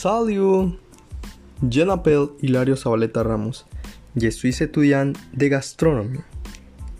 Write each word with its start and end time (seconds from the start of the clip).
Salut! 0.00 0.72
Je 1.70 1.84
m'appelle 1.84 2.28
Hilario 2.40 2.74
Zabaleta 2.74 3.22
Ramos. 3.22 3.66
Je 4.16 4.30
suis 4.30 4.56
étudiant 4.62 5.12
de 5.34 5.46
gastronomie. 5.46 6.20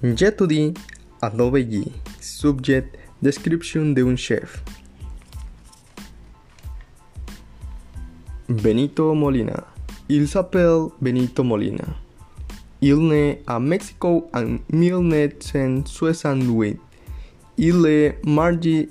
J'étudie 0.02 0.74
à 1.22 1.30
l'OBJ, 1.30 1.84
subjet 2.20 2.92
description 3.22 3.86
d'un 3.92 4.16
chef. 4.16 4.62
Benito 8.50 9.14
Molina. 9.14 9.64
Il 10.10 10.28
s'appelle 10.28 10.88
Benito 11.00 11.42
Molina. 11.42 11.86
Il 12.82 12.98
naît 13.08 13.42
à 13.46 13.58
Mexico 13.58 14.28
en 14.34 14.58
1968. 14.70 16.78
Il 17.56 17.86
est 17.86 18.18
marié 18.26 18.90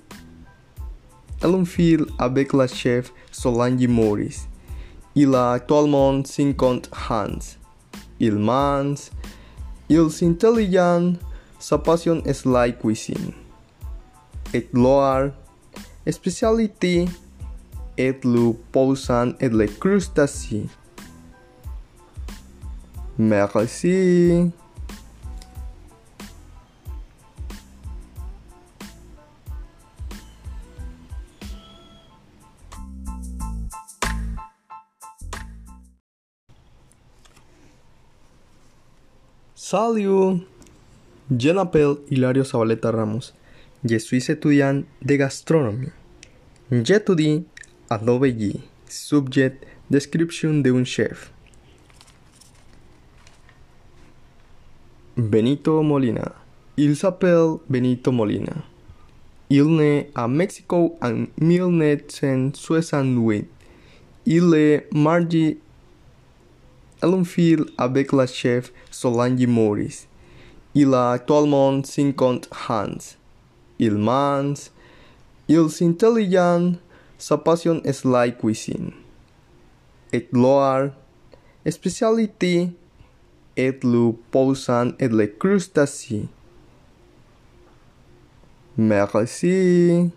un 1.43 1.65
fill 1.65 2.05
avec 2.17 2.53
la 2.53 2.67
chef 2.67 3.11
Solange 3.31 3.87
Morris. 3.87 4.47
Il 5.15 5.33
a 5.35 5.53
actuellement 5.53 6.23
50 6.23 6.89
ans. 7.09 7.39
Il 8.19 8.35
mange, 8.35 9.09
il 9.89 9.97
est 9.97 11.13
sa 11.59 11.77
passion 11.77 12.23
est 12.25 12.45
la 12.45 12.71
cuisine. 12.71 13.33
Et 14.53 14.67
leur 14.73 15.31
spécialité 16.09 17.07
est 17.97 18.23
le 18.23 18.53
poisson 18.71 19.33
et 19.39 19.49
les 19.49 19.67
crustacés. 19.67 20.65
Merci. 23.17 24.51
Salut! 39.61 40.39
Je 41.29 41.51
m'appelle 41.51 41.97
Hilario 42.09 42.45
Zabaleta 42.45 42.91
Ramos. 42.91 43.33
Je 43.83 43.97
suis 43.97 44.31
étudiant 44.31 44.83
de 45.01 45.15
gastronomie. 45.17 45.89
J'étudie 46.71 47.43
à 47.89 47.97
l'OBJ, 47.97 48.53
subjet 48.87 49.59
description 49.91 50.53
d'un 50.61 50.85
chef. 50.85 51.33
Benito 55.17 55.83
Molina. 55.83 56.31
Il 56.77 56.95
s'appelle 56.95 57.57
Benito 57.67 58.13
Molina. 58.13 58.53
Il 59.49 59.75
naît 59.75 60.09
à 60.15 60.29
Mexico 60.29 60.97
en 61.01 61.25
1968. 61.37 63.45
Il 64.25 64.53
est 64.55 64.87
marié 64.93 65.59
un 67.01 67.23
fill 67.23 67.65
avec 67.77 68.11
la 68.11 68.27
chef 68.27 68.71
Solange 68.91 69.45
Morris. 69.47 70.07
Il 70.75 70.93
a 70.93 71.11
actuellement 71.11 71.83
50 71.83 72.49
ans. 72.69 73.15
Il 73.79 73.95
mange, 73.95 74.71
il 75.47 75.57
est 75.57 75.81
intelligent, 75.81 76.73
sa 77.17 77.37
passion 77.37 77.81
est 77.83 78.05
la 78.05 78.29
cuisine. 78.29 78.91
Et 80.11 80.27
leur 80.31 80.91
spécialité 81.69 82.69
est 83.55 83.83
le 83.83 84.11
poisson 84.31 84.93
et 84.99 85.07
les 85.07 85.31
crustacés. 85.31 86.27
Merci. 88.77 90.11